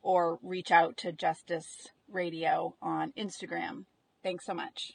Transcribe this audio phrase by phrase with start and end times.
[0.02, 3.84] or reach out to Justice Radio on Instagram.
[4.22, 4.92] Thanks so much.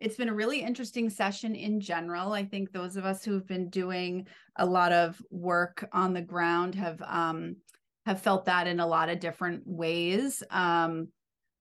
[0.00, 2.32] It's been a really interesting session in general.
[2.32, 6.22] I think those of us who have been doing a lot of work on the
[6.22, 7.56] ground have um,
[8.06, 10.42] have felt that in a lot of different ways.
[10.50, 11.08] Um,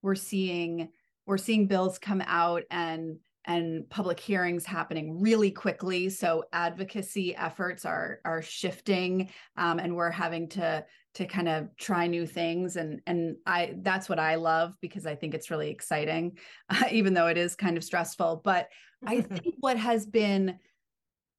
[0.01, 0.89] we're seeing
[1.25, 6.09] we're seeing bills come out and and public hearings happening really quickly.
[6.09, 10.85] So advocacy efforts are are shifting, um, and we're having to
[11.19, 12.77] to kind of try new things.
[12.77, 16.37] And and I that's what I love because I think it's really exciting,
[16.69, 18.41] uh, even though it is kind of stressful.
[18.43, 18.69] But
[19.05, 20.59] I think what has been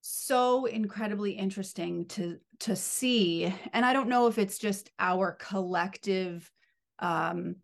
[0.03, 6.50] so incredibly interesting to to see, and I don't know if it's just our collective.
[6.99, 7.56] Um,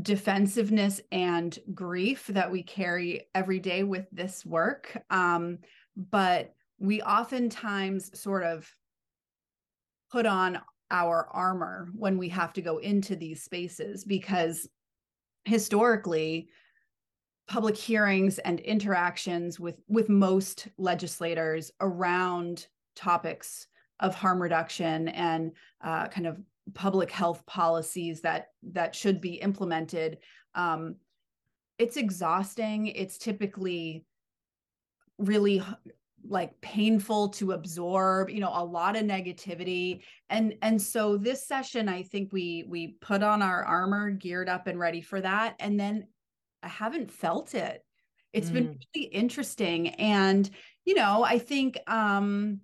[0.00, 4.96] defensiveness and grief that we carry every day with this work.
[5.10, 5.58] Um,
[5.94, 8.66] but we oftentimes sort of
[10.10, 10.60] put on
[10.92, 14.68] our armor when we have to go into these spaces because
[15.44, 16.48] historically
[17.48, 23.66] public hearings and interactions with with most legislators around topics
[23.98, 25.50] of harm reduction and
[25.82, 26.40] uh, kind of
[26.74, 30.18] public health policies that that should be implemented
[30.54, 30.94] um,
[31.78, 32.86] it's exhausting.
[32.86, 34.04] It's typically
[35.18, 35.62] really
[36.28, 40.02] like painful to absorb you know a lot of negativity.
[40.30, 44.66] And and so this session i think we we put on our armor geared up
[44.66, 45.56] and ready for that.
[45.58, 46.06] And then
[46.62, 47.84] i haven't felt it.
[48.32, 48.54] It's mm.
[48.54, 49.88] been really interesting.
[49.88, 50.48] And
[50.84, 52.60] you know i think um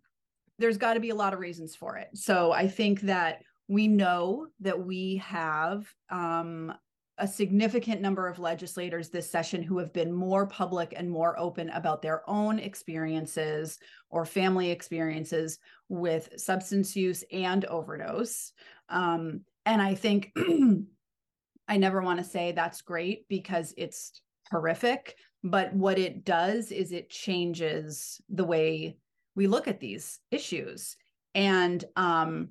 [0.60, 2.08] there's got to be a lot of reasons for it.
[2.14, 6.72] So i think that we know that we have um,
[7.18, 11.68] a significant number of legislators this session who have been more public and more open
[11.70, 13.78] about their own experiences
[14.10, 15.58] or family experiences
[15.88, 18.52] with substance use and overdose.
[18.88, 20.32] Um, and I think
[21.68, 26.92] I never want to say that's great because it's horrific, but what it does is
[26.92, 28.96] it changes the way
[29.34, 30.96] we look at these issues.
[31.34, 32.48] And um,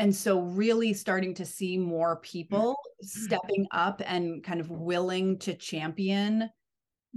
[0.00, 5.54] and so really starting to see more people stepping up and kind of willing to
[5.54, 6.48] champion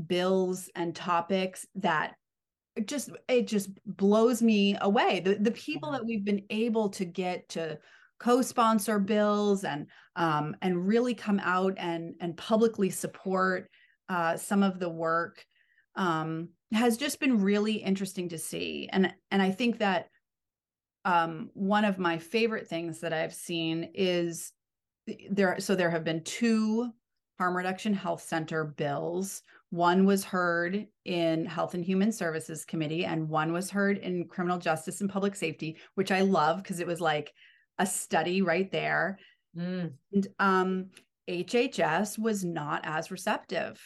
[0.06, 2.16] bills and topics that
[2.86, 5.22] just it just blows me away.
[5.22, 7.80] The the people that we've been able to get to
[8.20, 13.70] co-sponsor bills and um, and really come out and and publicly support
[14.10, 15.46] uh, some of the work
[15.96, 18.90] um, has just been really interesting to see.
[18.92, 20.10] And and I think that
[21.06, 24.54] um, one of my favorite things that I've seen is
[25.30, 25.60] there.
[25.60, 26.92] So there have been two
[27.38, 29.42] harm reduction health center bills.
[29.70, 34.60] One was heard in Health and Human Services Committee, and one was heard in Criminal
[34.60, 37.34] Justice and Public Safety, which I love because it was like
[37.80, 39.18] a study right there.
[39.58, 39.94] Mm.
[40.14, 40.86] And um,
[41.28, 43.82] HHS was not as receptive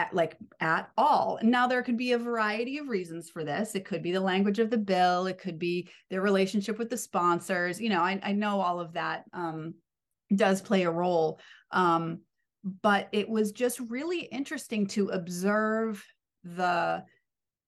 [0.00, 1.38] at like at all.
[1.42, 3.74] Now there could be a variety of reasons for this.
[3.74, 5.26] It could be the language of the bill.
[5.26, 7.80] It could be their relationship with the sponsors.
[7.80, 9.74] You know, I, I know all of that um,
[10.34, 11.38] does play a role.
[11.70, 12.20] Um,
[12.82, 16.04] but it was just really interesting to observe
[16.44, 17.04] the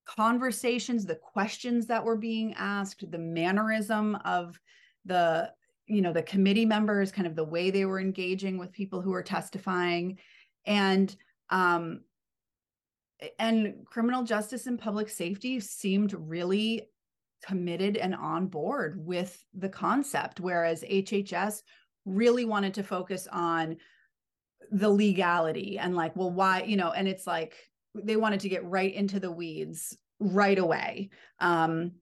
[0.06, 4.58] conversations, the questions that were being asked, the mannerism of
[5.04, 5.50] the
[5.86, 9.10] you know the committee members kind of the way they were engaging with people who
[9.10, 10.16] were testifying
[10.64, 11.16] and
[11.50, 12.00] um
[13.38, 16.88] and criminal justice and public safety seemed really
[17.44, 21.62] committed and on board with the concept whereas hhs
[22.04, 23.76] really wanted to focus on
[24.70, 27.54] the legality and like well why you know and it's like
[27.94, 31.10] they wanted to get right into the weeds right away
[31.40, 31.92] um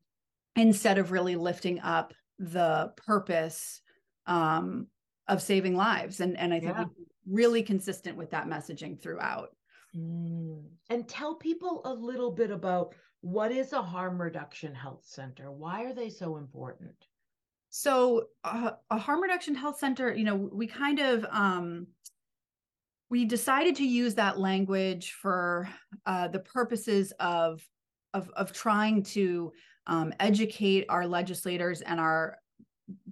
[0.56, 3.80] instead of really lifting up the purpose
[4.26, 4.86] um
[5.26, 6.84] of saving lives and and i think yeah.
[7.26, 9.50] really consistent with that messaging throughout
[9.96, 10.62] mm.
[10.88, 15.84] and tell people a little bit about what is a harm reduction health center why
[15.84, 16.94] are they so important
[17.68, 21.86] so uh, a harm reduction health center you know we kind of um
[23.10, 25.68] we decided to use that language for
[26.06, 27.60] uh, the purposes of
[28.14, 29.52] of, of trying to
[29.86, 32.38] um, educate our legislators and our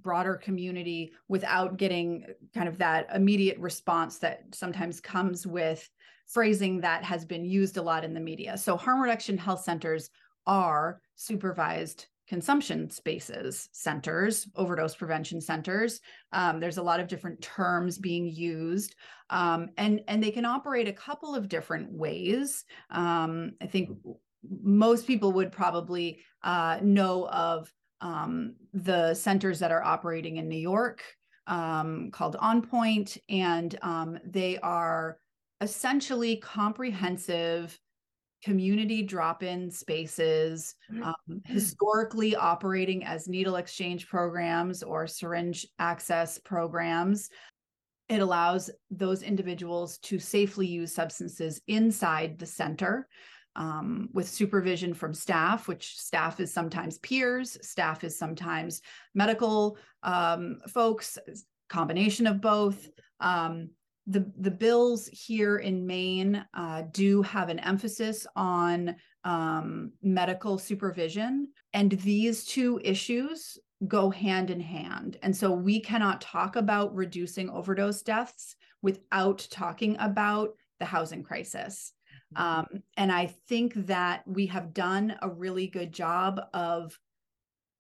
[0.03, 5.89] broader community without getting kind of that immediate response that sometimes comes with
[6.27, 8.57] phrasing that has been used a lot in the media.
[8.57, 10.11] So harm reduction health centers
[10.47, 16.01] are supervised consumption spaces centers overdose prevention centers.
[16.33, 18.95] Um, there's a lot of different terms being used.
[19.31, 22.65] Um, and and they can operate a couple of different ways.
[22.91, 23.91] Um, i think
[24.63, 30.57] most people would probably uh, know of um, the centers that are operating in new
[30.57, 31.03] york
[31.47, 35.19] um, called OnPoint and um, they are
[35.61, 37.79] essentially comprehensive
[38.45, 41.03] community drop-in spaces mm-hmm.
[41.03, 47.31] um, historically operating as needle exchange programs or syringe access programs.
[48.09, 53.09] It allows those individuals to safely use substances inside the center
[53.57, 58.83] um, with supervision from staff, which staff is sometimes peers, staff is sometimes
[59.15, 61.19] medical um, folks,
[61.69, 62.89] combination of both.
[63.21, 63.71] Um,
[64.07, 71.49] the the bills here in Maine uh, do have an emphasis on um, medical supervision,
[71.75, 75.19] and these two issues go hand in hand.
[75.23, 81.93] And so we cannot talk about reducing overdose deaths without talking about the housing crisis.
[82.37, 82.67] Um,
[82.97, 86.99] and I think that we have done a really good job of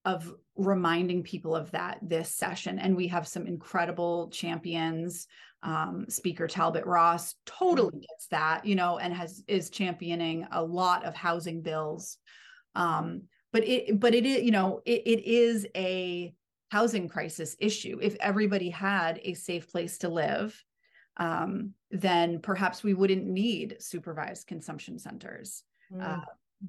[0.05, 2.79] of reminding people of that this session.
[2.79, 5.27] And we have some incredible champions
[5.63, 7.99] um, speaker talbot ross totally mm-hmm.
[7.99, 12.17] gets that you know and has is championing a lot of housing bills.
[12.75, 13.23] Um,
[13.53, 16.33] but it but it is you know it, it is a
[16.71, 17.99] housing crisis issue.
[18.01, 20.63] If everybody had a safe place to live
[21.19, 25.63] um, then perhaps we wouldn't need supervised consumption centers
[25.93, 26.03] mm.
[26.03, 26.25] uh,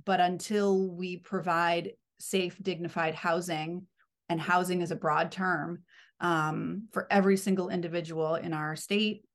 [0.05, 3.87] but until we provide safe dignified housing
[4.29, 5.83] and housing is a broad term
[6.21, 9.25] um, for every single individual in our state,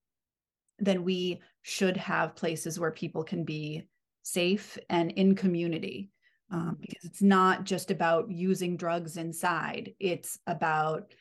[0.79, 3.89] then we should have places where people can be
[4.23, 6.11] safe and in community.
[6.51, 11.13] Um, because it's not just about using drugs inside, it's about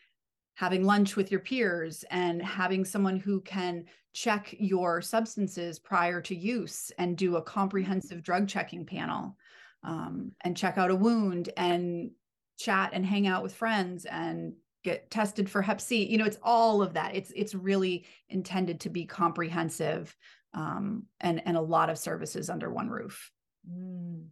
[0.56, 6.36] having lunch with your peers and having someone who can check your substances prior to
[6.36, 9.36] use and do a comprehensive drug checking panel
[9.84, 12.12] um, and check out a wound and
[12.58, 14.54] chat and hang out with friends and
[14.84, 16.06] get tested for hep c.
[16.06, 17.16] You know it's all of that.
[17.16, 20.16] It's it's really intended to be comprehensive
[20.54, 23.32] um, and and a lot of services under one roof.
[23.70, 24.25] Mm.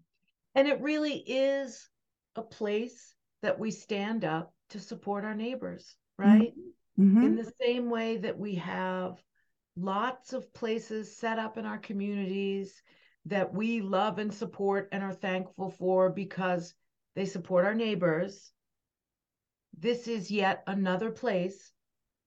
[0.56, 1.88] and it really is
[2.36, 6.54] a place that we stand up to support our neighbors right?
[7.00, 7.24] Mm-hmm.
[7.24, 9.18] in the same way that we have
[9.78, 12.82] lots of places set up in our communities
[13.26, 16.74] that we love and support and are thankful for because
[17.16, 18.52] they support our neighbors.
[19.78, 21.72] This is yet another place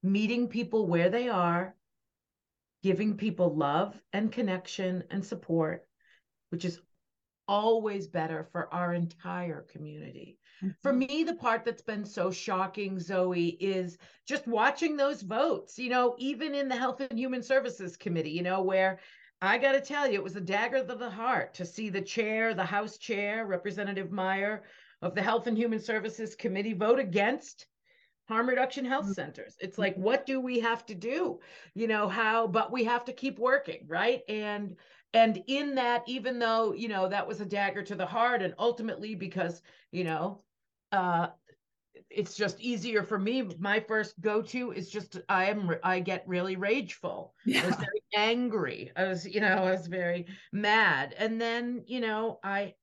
[0.01, 1.75] meeting people where they are,
[2.83, 5.87] giving people love and connection and support,
[6.49, 6.79] which is
[7.47, 10.37] always better for our entire community.
[10.63, 10.71] Mm-hmm.
[10.81, 13.97] For me, the part that's been so shocking, Zoe, is
[14.27, 18.43] just watching those votes, you know, even in the Health and Human Services Committee, you
[18.43, 18.99] know, where
[19.41, 22.01] I got to tell you, it was a dagger to the heart to see the
[22.01, 24.63] chair, the House chair, Representative Meyer,
[25.01, 27.67] of the Health and Human Services Committee vote against
[28.27, 29.13] harm reduction health mm-hmm.
[29.13, 29.55] centers.
[29.59, 31.39] It's like, what do we have to do?
[31.73, 34.21] You know, how, but we have to keep working, right?
[34.27, 34.75] And
[35.13, 38.53] and in that, even though, you know, that was a dagger to the heart, and
[38.59, 40.39] ultimately because, you know,
[40.91, 41.27] uh
[42.09, 43.43] it's just easier for me.
[43.59, 47.33] My first go-to is just I am I get really rageful.
[47.45, 47.63] Yeah.
[47.63, 48.91] I was very angry.
[48.95, 51.15] I was, you know, I was very mad.
[51.17, 52.73] And then, you know, I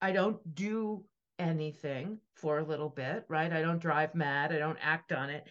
[0.00, 1.04] I don't do
[1.38, 3.52] anything for a little bit, right?
[3.52, 5.46] I don't drive mad, I don't act on it.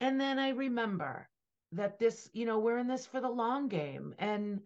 [0.00, 1.28] And then I remember
[1.72, 4.14] that this, you know, we're in this for the long game.
[4.18, 4.60] And,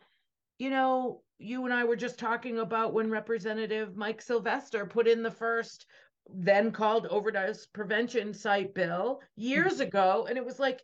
[0.58, 5.22] you know, you and I were just talking about when Representative Mike Sylvester put in
[5.22, 5.86] the first
[6.32, 9.82] then called overdose prevention site bill years mm-hmm.
[9.82, 10.26] ago.
[10.28, 10.82] And it was like,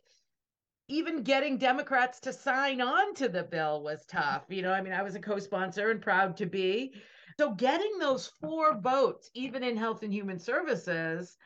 [0.89, 4.45] even getting Democrats to sign on to the bill was tough.
[4.47, 6.93] You know, I mean, I was a co sponsor and proud to be.
[7.39, 11.37] So getting those four votes, even in Health and Human Services,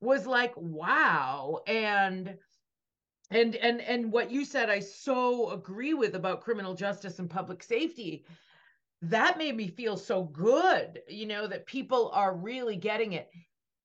[0.00, 1.60] was like, wow.
[1.66, 2.36] And
[3.30, 7.62] and and and what you said i so agree with about criminal justice and public
[7.62, 8.24] safety.
[9.02, 13.30] That made me feel so good you know that people are really getting it.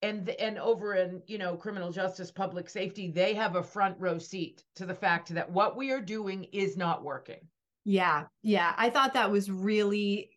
[0.02, 4.18] And and over in you know criminal justice public safety they have a front row
[4.18, 7.48] seat to the fact that what we are doing is not working.
[7.84, 8.74] Yeah yeah.
[8.78, 10.32] I thought that was really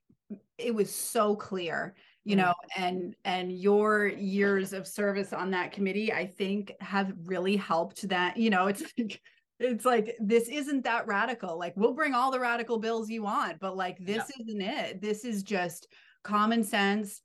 [0.59, 2.39] it was so clear you mm.
[2.39, 8.09] know and and your years of service on that committee i think have really helped
[8.09, 9.21] that you know it's like
[9.61, 13.59] it's like this isn't that radical like we'll bring all the radical bills you want
[13.61, 14.45] but like this yeah.
[14.45, 15.89] isn't it this is just
[16.23, 17.23] common sense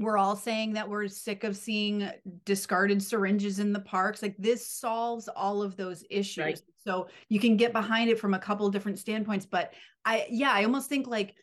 [0.00, 2.08] we're all saying that we're sick of seeing
[2.44, 6.62] discarded syringes in the parks like this solves all of those issues right.
[6.86, 9.72] so you can get behind it from a couple different standpoints but
[10.04, 11.34] i yeah i almost think like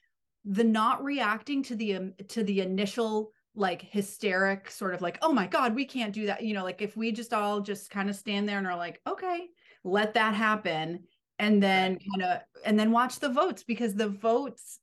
[0.45, 5.33] the not reacting to the um, to the initial like hysteric sort of like oh
[5.33, 8.09] my god we can't do that you know like if we just all just kind
[8.09, 9.47] of stand there and are like okay
[9.83, 10.99] let that happen
[11.39, 14.79] and then kind of and then watch the votes because the votes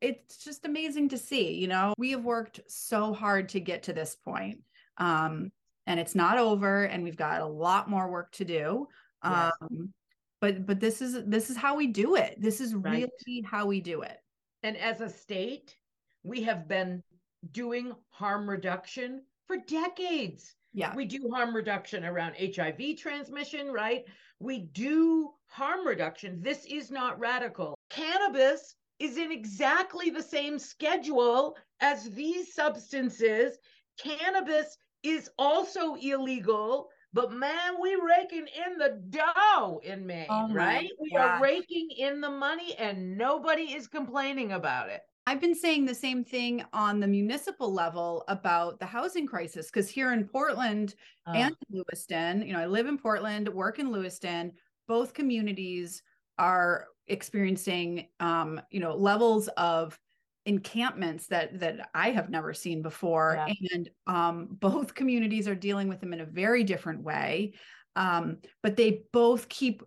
[0.00, 1.94] it's just amazing to see you know?
[1.96, 4.60] We have worked so hard to get to this point
[4.98, 5.50] um
[5.86, 8.88] and it's not over and we've got a lot more work to do
[9.22, 9.92] um
[10.40, 12.34] but but this is this is how we do it.
[12.36, 13.08] This is right.
[13.28, 14.18] really how we do it
[14.62, 15.74] and as a state
[16.22, 17.02] we have been
[17.50, 20.54] doing harm reduction for decades.
[20.72, 20.94] Yeah.
[20.94, 24.04] We do harm reduction around hiv transmission right?
[24.38, 26.40] We do harm reduction.
[26.40, 27.74] This is not radical.
[27.90, 33.58] Cannabis is in exactly the same schedule as these substances.
[33.98, 40.88] Cannabis is also illegal, but man, we raking in the dough in Maine, oh right?
[41.00, 41.40] We gosh.
[41.40, 45.02] are raking in the money and nobody is complaining about it.
[45.26, 49.88] I've been saying the same thing on the municipal level about the housing crisis because
[49.88, 50.94] here in Portland
[51.26, 51.32] uh.
[51.36, 54.52] and Lewiston, you know, I live in Portland, work in Lewiston,
[54.88, 56.02] both communities
[56.38, 59.98] are experiencing um, you know levels of
[60.46, 63.54] encampments that that I have never seen before yeah.
[63.72, 67.54] and um, both communities are dealing with them in a very different way
[67.94, 69.82] um, but they both keep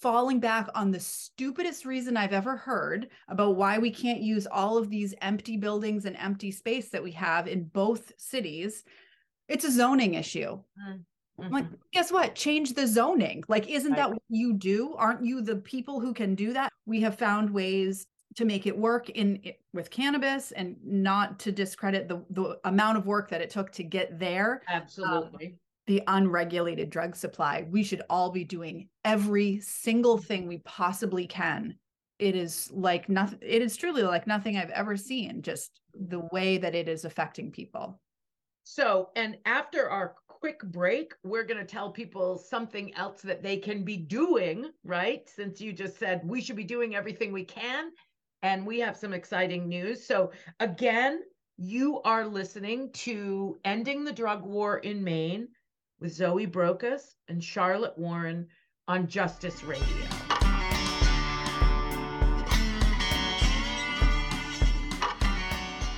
[0.00, 4.78] falling back on the stupidest reason I've ever heard about why we can't use all
[4.78, 8.84] of these empty buildings and empty space that we have in both cities
[9.48, 11.00] it's a zoning issue mm.
[11.40, 11.54] Mm-hmm.
[11.54, 12.34] Like, guess what?
[12.34, 13.44] Change the zoning.
[13.48, 13.96] Like, isn't right.
[13.96, 14.94] that what you do?
[14.96, 16.72] Aren't you the people who can do that?
[16.84, 18.06] We have found ways
[18.36, 19.40] to make it work in
[19.72, 23.82] with cannabis and not to discredit the the amount of work that it took to
[23.82, 24.62] get there.
[24.68, 25.46] Absolutely.
[25.46, 27.66] Um, the unregulated drug supply.
[27.70, 31.76] We should all be doing every single thing we possibly can.
[32.18, 36.58] It is like nothing, it is truly like nothing I've ever seen, just the way
[36.58, 37.98] that it is affecting people.
[38.64, 43.56] So, and after our quick break, we're going to tell people something else that they
[43.56, 45.28] can be doing, right?
[45.28, 47.90] Since you just said we should be doing everything we can.
[48.42, 50.04] And we have some exciting news.
[50.04, 50.30] So,
[50.60, 51.22] again,
[51.56, 55.48] you are listening to Ending the Drug War in Maine
[55.98, 58.46] with Zoe Brokos and Charlotte Warren
[58.86, 60.06] on Justice Radio.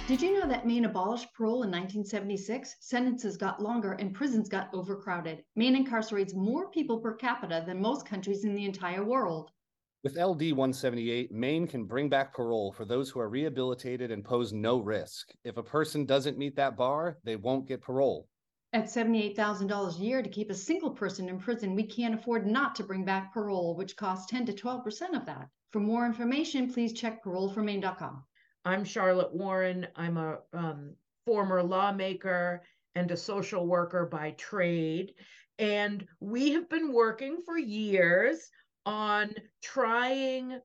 [0.08, 2.76] Did you know that Maine abolished parole in 1976?
[2.80, 5.44] Sentences got longer and prisons got overcrowded.
[5.54, 9.52] Maine incarcerates more people per capita than most countries in the entire world.
[10.02, 14.50] With LD 178, Maine can bring back parole for those who are rehabilitated and pose
[14.50, 15.30] no risk.
[15.44, 18.26] If a person doesn't meet that bar, they won't get parole.
[18.72, 22.74] At $78,000 a year to keep a single person in prison, we can't afford not
[22.76, 25.50] to bring back parole, which costs 10 to 12% of that.
[25.70, 28.24] For more information, please check paroleformaine.com.
[28.64, 29.86] I'm Charlotte Warren.
[29.96, 30.94] I'm a um,
[31.26, 32.62] former lawmaker
[32.94, 35.12] and a social worker by trade.
[35.58, 38.50] And we have been working for years
[38.86, 40.60] on trying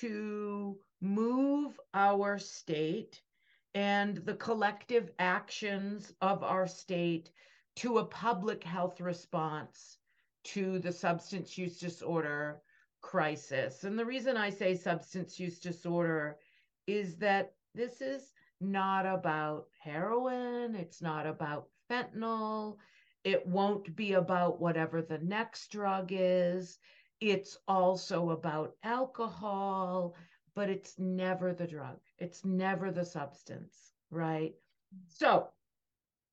[0.00, 3.20] to move our state
[3.74, 7.30] and the collective actions of our state
[7.76, 9.98] to a public health response
[10.44, 12.60] to the substance use disorder
[13.00, 13.84] crisis.
[13.84, 16.38] And the reason I say substance use disorder
[16.86, 20.74] is that this is not about heroin.
[20.74, 22.78] It's not about fentanyl.
[23.24, 26.78] It won't be about whatever the next drug is.
[27.20, 30.14] It's also about alcohol,
[30.54, 31.98] but it's never the drug.
[32.18, 34.54] It's never the substance, right?
[35.08, 35.48] So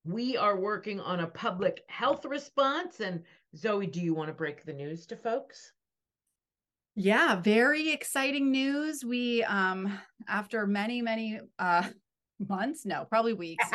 [0.04, 3.00] we are working on a public health response.
[3.00, 3.22] And
[3.56, 5.72] Zoe, do you want to break the news to folks?
[6.94, 9.04] Yeah, very exciting news.
[9.04, 11.88] We um after many, many uh
[12.48, 13.66] months, no, probably weeks.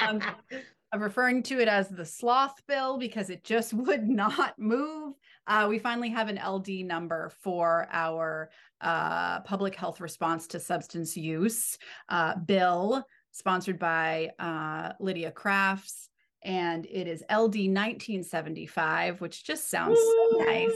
[0.00, 0.22] um,
[0.92, 5.14] I'm referring to it as the sloth bill because it just would not move.
[5.46, 11.16] Uh, we finally have an LD number for our uh, public health response to substance
[11.16, 11.76] use
[12.08, 16.08] uh, bill, sponsored by uh, Lydia Crafts.
[16.42, 20.70] And it is LD 1975, which just sounds so nice.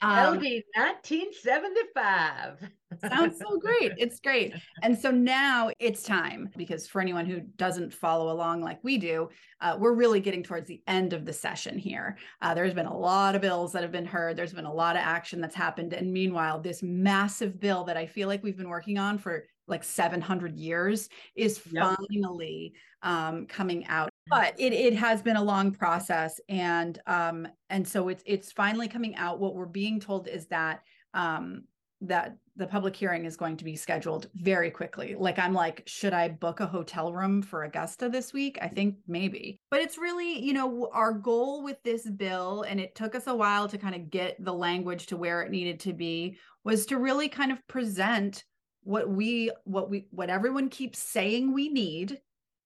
[0.00, 2.70] Um, LD 1975.
[3.08, 3.92] sounds so great.
[3.96, 4.54] It's great.
[4.82, 9.28] And so now it's time because for anyone who doesn't follow along like we do,
[9.60, 12.16] uh, we're really getting towards the end of the session here.
[12.42, 14.96] Uh, there's been a lot of bills that have been heard, there's been a lot
[14.96, 15.92] of action that's happened.
[15.92, 19.82] And meanwhile, this massive bill that I feel like we've been working on for like
[19.82, 21.96] 700 years is yep.
[21.96, 27.86] finally um, coming out but it, it has been a long process and um and
[27.86, 31.64] so it's it's finally coming out what we're being told is that um
[32.00, 35.16] that the public hearing is going to be scheduled very quickly.
[35.18, 38.58] Like I'm like, should I book a hotel room for Augusta this week?
[38.62, 39.58] I think maybe.
[39.70, 43.34] But it's really, you know, our goal with this bill and it took us a
[43.34, 46.98] while to kind of get the language to where it needed to be was to
[46.98, 48.44] really kind of present
[48.84, 52.20] what we what we what everyone keeps saying we need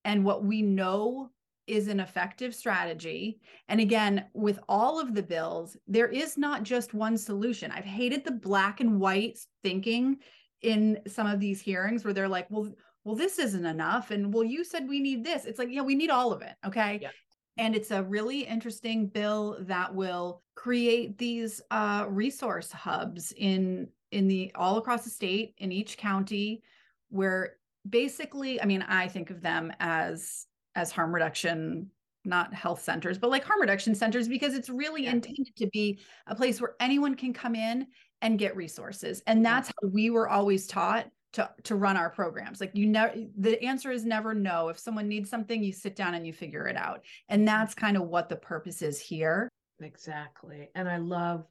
[0.05, 1.31] and what we know
[1.69, 3.39] is an effective strategy.
[3.69, 7.71] And again, with all of the bills, there is not just one solution.
[7.71, 10.19] I've hated the black and white thinking
[10.63, 12.69] in some of these hearings where they're like, well,
[13.05, 14.11] well, this isn't enough.
[14.11, 15.45] And well, you said we need this.
[15.45, 16.55] It's like, yeah, we need all of it.
[16.67, 16.99] Okay.
[17.01, 17.11] Yeah.
[17.57, 24.27] And it's a really interesting bill that will create these uh, resource hubs in in
[24.27, 26.63] the all across the state in each county
[27.11, 27.55] where
[27.89, 30.47] basically, I mean, I think of them as
[30.79, 31.91] as harm reduction
[32.25, 35.13] not health centers but like harm reduction centers because it's really yeah.
[35.13, 37.87] intended to be a place where anyone can come in
[38.23, 39.23] and get resources.
[39.27, 42.61] And that's how we were always taught to to run our programs.
[42.61, 44.69] Like you never the answer is never no.
[44.69, 47.05] If someone needs something you sit down and you figure it out.
[47.29, 47.85] And that's mm-hmm.
[47.87, 49.49] kind of what the purpose is here.
[49.81, 50.71] Exactly.
[50.75, 51.47] And i love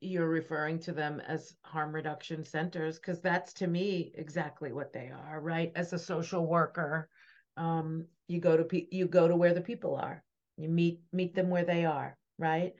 [0.00, 5.10] you're referring to them as harm reduction centers because that's to me exactly what they
[5.10, 5.70] are right?
[5.74, 7.08] As a social worker
[7.56, 10.22] um, you go to pe- you go to where the people are.
[10.56, 12.74] You meet meet them where they are right?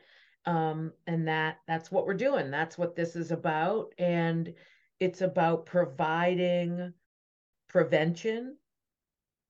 [0.45, 2.51] Um, and that that's what we're doing.
[2.51, 3.93] That's what this is about.
[3.99, 4.53] And
[5.01, 6.93] it's about providing
[7.69, 8.57] prevention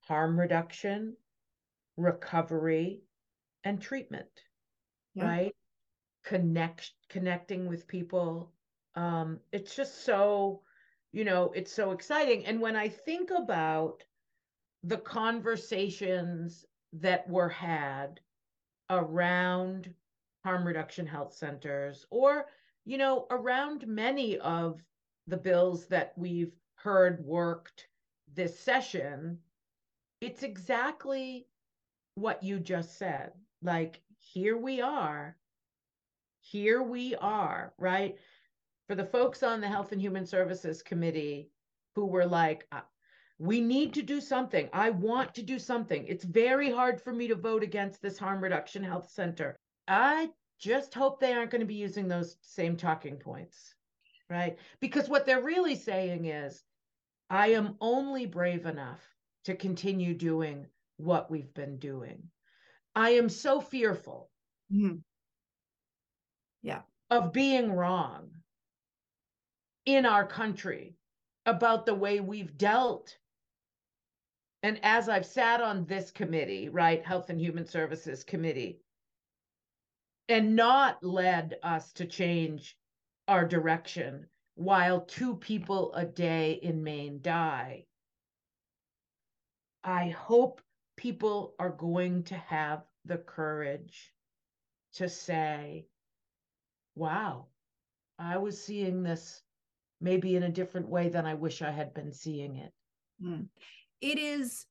[0.00, 1.16] harm reduction
[1.96, 3.02] recovery
[3.64, 4.28] and treatment
[5.14, 5.24] yeah.
[5.24, 5.56] right?
[6.24, 8.52] Connect connecting with people.
[8.94, 10.62] Um it's just so
[11.12, 12.46] you know it's so exciting.
[12.46, 14.02] And when i think about
[14.86, 18.20] the conversations that were had
[18.90, 19.92] around
[20.44, 22.46] harm reduction health centers or
[22.84, 24.80] you know around many of
[25.26, 27.88] the bills that we've heard worked
[28.34, 29.38] this session
[30.20, 31.46] it's exactly
[32.14, 33.32] what you just said.
[33.62, 35.36] Like here we are.
[36.40, 38.16] Here we are right?
[38.88, 41.50] For the folks on the health and human services committee
[41.94, 42.66] who were like
[43.38, 44.68] we need to do something.
[44.72, 46.06] I want to do something.
[46.06, 49.56] It's very hard for me to vote against this harm reduction health center.
[49.86, 53.74] I just hope they aren't going to be using those same talking points,
[54.30, 54.58] right?
[54.80, 56.62] Because what they're really saying is,
[57.28, 59.02] I am only brave enough
[59.44, 62.22] to continue doing what we've been doing.
[62.94, 64.30] I am so fearful.
[64.72, 64.96] Mm-hmm.
[66.62, 66.80] Yeah.
[67.10, 68.30] Of being wrong
[69.84, 70.96] in our country
[71.44, 73.16] about the way we've dealt
[74.66, 78.80] and as I've sat on this committee, right, Health and Human Services Committee,
[80.28, 82.76] and not led us to change
[83.28, 84.26] our direction
[84.56, 87.84] while two people a day in Maine die,
[89.84, 90.60] I hope
[90.96, 94.12] people are going to have the courage
[94.94, 95.86] to say,
[96.96, 97.46] wow,
[98.18, 99.44] I was seeing this
[100.00, 102.72] maybe in a different way than I wish I had been seeing it.
[103.22, 103.46] Mm
[104.00, 104.66] it is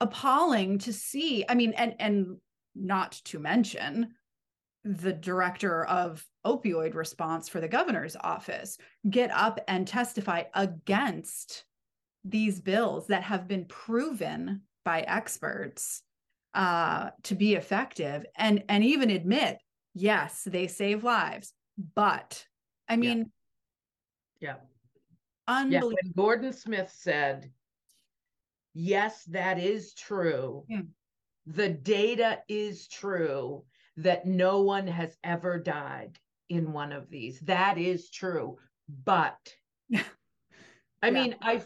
[0.00, 1.44] appalling to see.
[1.48, 2.36] I mean, and and
[2.74, 4.14] not to mention
[4.84, 11.64] the director of opioid response for the governor's office get up and testify against
[12.24, 16.02] these bills that have been proven by experts
[16.54, 19.58] uh, to be effective and and even admit
[19.94, 21.52] yes they save lives
[21.94, 22.44] but
[22.88, 23.30] i mean
[24.40, 24.56] yeah
[25.46, 27.50] unbelievable yeah, gordon smith said
[28.74, 30.82] yes that is true yeah.
[31.46, 33.64] the data is true
[33.96, 38.58] that no one has ever died in one of these that is true
[38.88, 39.54] but
[41.02, 41.10] i Yeah.
[41.10, 41.62] mean i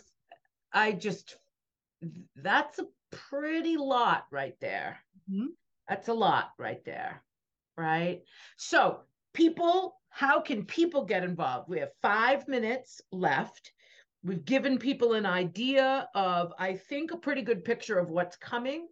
[0.73, 1.37] i just
[2.37, 5.01] that's a pretty lot right there.
[5.29, 5.57] Mhm.
[5.89, 7.25] That's a lot right there.
[7.77, 8.25] Right.
[8.57, 11.69] So, people, how can people get involved?
[11.69, 13.73] We have five minutes left.
[14.27, 18.89] We've given people an idea of, I think, a pretty good picture of what's coming,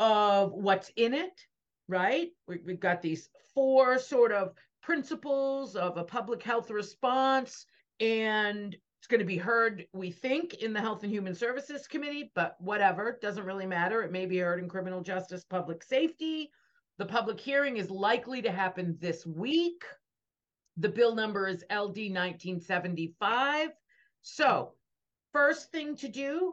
[0.00, 1.40] of what's in it.
[1.86, 2.30] Right.
[2.48, 7.64] We, we've got these four sort of principles of a public health response
[8.00, 12.32] and it's going to be heard, we think, in the Health and Human Services Committee,
[12.34, 14.02] but whatever, doesn't really matter.
[14.02, 16.50] It may be heard in criminal justice, public safety.
[16.98, 19.84] The public hearing is likely to happen this week.
[20.76, 23.68] The bill number is LD 1975.
[24.30, 24.74] So,
[25.32, 26.52] first thing to do,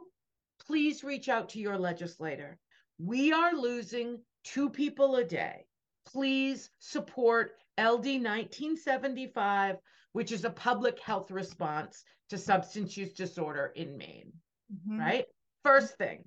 [0.66, 2.58] please reach out to your legislator.
[2.98, 5.66] We are losing two people a day.
[6.06, 9.76] Please support LD 1975,
[10.12, 14.32] which is a public health response to substance use disorder in Maine,
[14.72, 14.98] Mhm.
[14.98, 15.26] right?
[15.62, 16.26] First thing,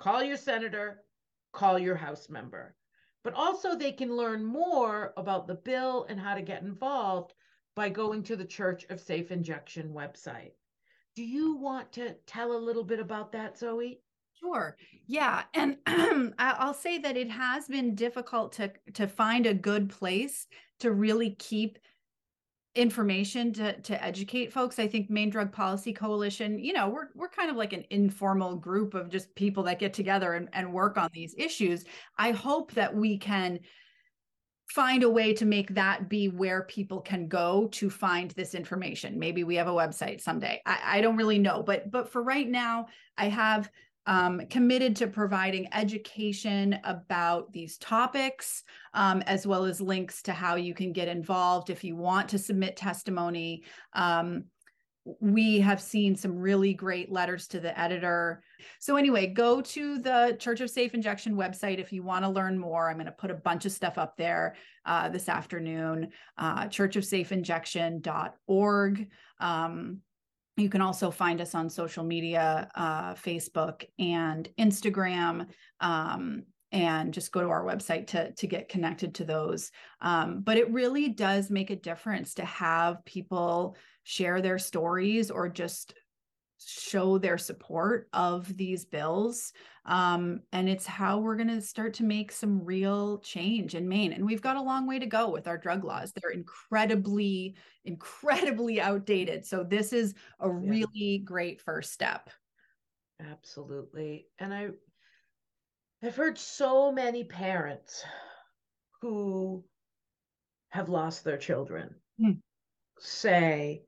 [0.00, 1.04] call your senator,
[1.52, 2.74] call your House member.
[3.22, 7.34] But also, they can learn more about the bill and how to get involved
[7.76, 10.54] by going to the Church of Safe Injection website.
[11.14, 14.00] Do you want to tell a little bit about that, Zoe?
[14.40, 14.76] Sure.
[15.06, 15.76] Yeah, and
[16.38, 20.46] I'll say that it has been difficult to to find a good place
[20.80, 21.78] to really keep
[22.74, 24.78] information to to educate folks.
[24.78, 28.56] I think Maine Drug Policy Coalition, you know, we're we're kind of like an informal
[28.56, 31.84] group of just people that get together and, and work on these issues.
[32.16, 33.60] I hope that we can
[34.74, 39.18] find a way to make that be where people can go to find this information.
[39.18, 40.62] Maybe we have a website someday.
[40.64, 42.86] I, I don't really know, but but for right now,
[43.18, 43.70] I have
[44.06, 50.56] um, committed to providing education about these topics, um, as well as links to how
[50.56, 53.62] you can get involved if you want to submit testimony.
[53.92, 54.44] Um,
[55.04, 58.42] we have seen some really great letters to the editor.
[58.78, 62.58] So, anyway, go to the Church of Safe Injection website if you want to learn
[62.58, 62.88] more.
[62.88, 64.54] I'm going to put a bunch of stuff up there
[64.86, 69.08] uh, this afternoon, uh, churchofsafeinjection.org.
[69.40, 69.98] Um,
[70.56, 75.46] you can also find us on social media, uh, Facebook and Instagram.
[75.80, 79.70] Um, and just go to our website to, to get connected to those.
[80.00, 85.48] Um, but it really does make a difference to have people share their stories or
[85.48, 85.94] just
[86.64, 89.52] show their support of these bills.
[89.84, 94.12] Um, and it's how we're going to start to make some real change in Maine.
[94.12, 96.12] And we've got a long way to go with our drug laws.
[96.12, 99.44] They're incredibly, incredibly outdated.
[99.44, 100.76] So this is a Yeah.
[100.78, 102.30] really great first step.
[103.20, 104.28] Absolutely.
[104.38, 104.70] And I
[106.02, 108.04] I've heard so many parents
[109.00, 109.64] who
[110.70, 112.32] have lost their children Hmm.
[112.98, 113.84] say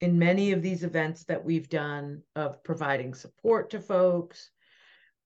[0.00, 4.50] in many of these events that we've done of providing support to folks,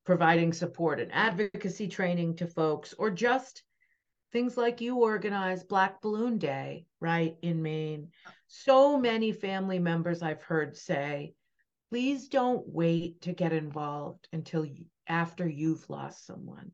[0.05, 3.63] providing support and advocacy training to folks, or just
[4.33, 8.11] things like you organize Black Balloon Day, right, in Maine.
[8.47, 11.35] So many family members I've heard say,
[11.91, 16.73] please don't wait to get involved until you, after you've lost someone.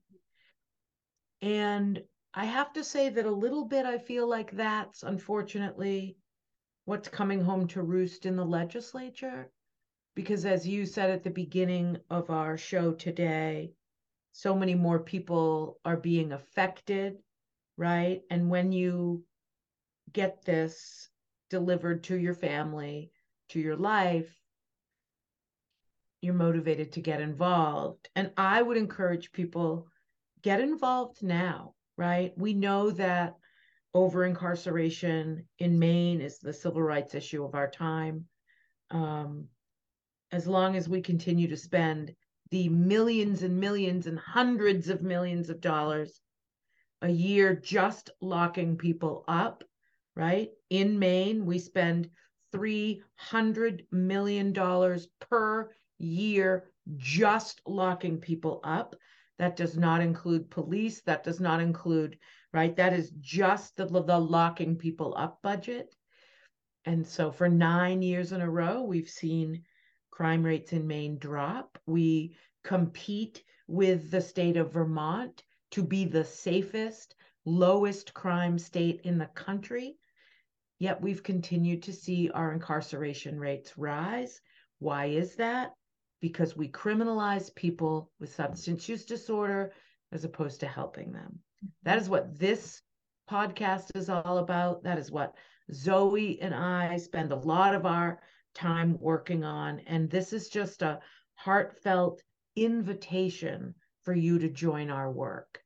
[1.43, 2.03] And
[2.35, 6.17] I have to say that a little bit I feel like that's unfortunately
[6.85, 9.51] what's coming home to roost in the legislature.
[10.15, 13.73] Because as you said at the beginning of our show today,
[14.33, 17.19] so many more people are being affected,
[17.77, 18.23] right?
[18.31, 19.25] And when you
[20.13, 21.09] get this
[21.49, 23.11] delivered to your family,
[23.51, 24.40] to your life,
[26.21, 28.09] you're motivated to get involved.
[28.15, 29.89] And I would encourage people
[30.43, 32.33] get involved now, right?
[32.37, 33.35] We know that
[33.95, 38.27] over incarceration in Maine is the civil rights issue of our time.
[38.91, 39.49] Um,
[40.33, 42.15] as long as we continue to spend
[42.51, 46.21] the millions and millions and hundreds of millions of dollars
[47.03, 49.65] a year just locking people up,
[50.15, 50.51] right?
[50.69, 52.11] In Maine, we spend
[52.55, 54.53] $300 million
[55.21, 56.65] per year
[56.97, 58.97] just locking people up.
[59.39, 61.01] That does not include police.
[61.03, 62.19] That does not include,
[62.53, 62.77] right?
[62.77, 65.95] That is just the, the locking people up budget.
[66.85, 69.63] And so for nine years in a row, we've seen
[70.11, 71.79] crime rates in Maine drop.
[71.87, 79.19] We compete with the state of Vermont to be the safest, lowest crime state in
[79.19, 79.97] the country.
[80.79, 84.41] Yet we've continued to see our incarceration rates rise.
[84.79, 85.73] Why is that?
[86.21, 89.73] Because we criminalize people with substance use disorder
[90.13, 91.39] as opposed to helping them.
[91.83, 92.83] That is what this
[93.31, 94.83] podcast is all about.
[94.83, 95.35] That is what
[95.73, 98.21] Zoe and I spend a lot of our
[98.55, 99.81] time working on.
[99.87, 101.01] And this is just a
[101.37, 102.23] heartfelt
[102.57, 105.63] invitation for you to join our work.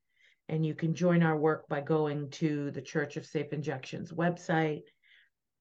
[0.49, 4.83] And you can join our work by going to the Church of Safe Injections website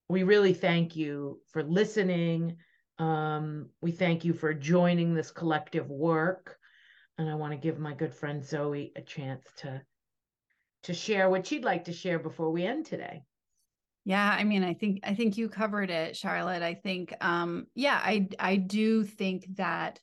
[0.09, 2.57] we really thank you for listening.
[2.99, 6.57] Um, we thank you for joining this collective work.
[7.17, 9.81] And I want to give my good friend Zoe a chance to
[10.83, 13.23] to share what she'd like to share before we end today.
[14.03, 16.61] Yeah, I mean, I think I think you covered it, Charlotte.
[16.61, 19.99] I think um yeah, I I do think that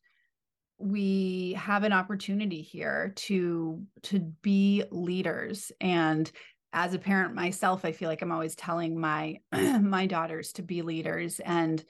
[0.81, 6.31] we have an opportunity here to to be leaders and
[6.72, 10.81] as a parent myself i feel like i'm always telling my my daughters to be
[10.81, 11.85] leaders and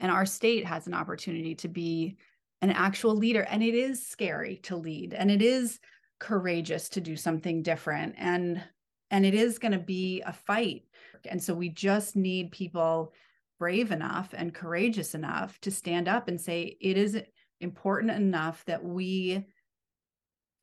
[0.00, 2.16] and our state has an opportunity to be
[2.62, 5.78] an actual leader and it is scary to lead and it is
[6.18, 8.62] courageous to do something different and
[9.10, 10.82] and it is going to be a fight
[11.26, 13.12] and so we just need people
[13.58, 17.20] brave enough and courageous enough to stand up and say it is
[17.60, 19.44] important enough that we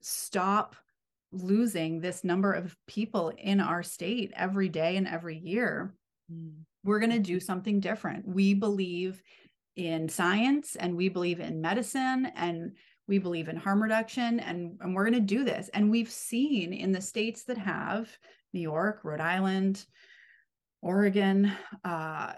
[0.01, 0.75] stop
[1.31, 5.93] losing this number of people in our state every day and every year,
[6.31, 6.53] mm.
[6.83, 8.27] We're going to do something different.
[8.27, 9.21] We believe
[9.75, 12.73] in science and we believe in medicine and
[13.07, 15.69] we believe in harm reduction and, and we're going to do this.
[15.73, 18.09] And we've seen in the states that have
[18.53, 19.85] New York, Rhode Island,
[20.81, 21.51] Oregon,
[21.83, 22.33] uh,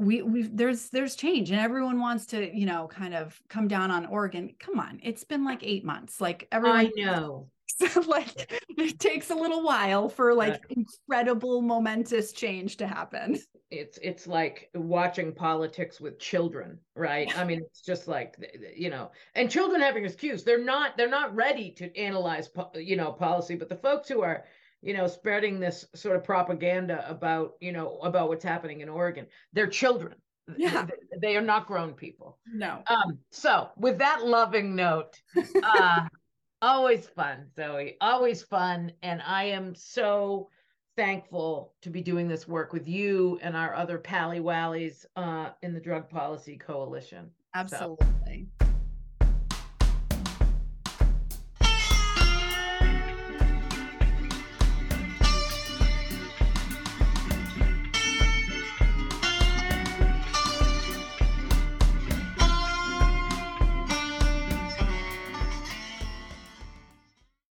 [0.00, 3.90] we we there's there's change and everyone wants to you know kind of come down
[3.90, 4.54] on Oregon.
[4.58, 6.20] Come on, it's been like eight months.
[6.20, 7.50] Like everyone, I know
[8.06, 13.38] like it takes a little while for like incredible momentous change to happen.
[13.70, 17.36] It's it's like watching politics with children right?
[17.36, 18.36] I mean it's just like
[18.76, 20.44] you know and children having excuse.
[20.44, 24.44] They're not they're not ready to analyze you know policy but the folks who are
[24.82, 29.26] you know spreading this sort of propaganda about you know about what's happening in oregon
[29.52, 30.14] they're children.
[30.56, 30.86] Yeah.
[30.86, 32.38] they, they are not grown people.
[32.52, 32.82] No.
[32.88, 35.20] Um so with that loving note
[35.62, 36.08] uh
[36.62, 37.96] Always fun, Zoe.
[38.00, 38.92] Always fun.
[39.02, 40.50] And I am so
[40.94, 45.72] thankful to be doing this work with you and our other pally wallies uh, in
[45.72, 47.30] the Drug Policy Coalition.
[47.54, 48.48] Absolutely.
[48.60, 48.69] So.